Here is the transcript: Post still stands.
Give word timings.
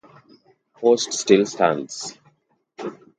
Post 0.77 1.13
still 1.13 1.45
stands. 1.45 2.17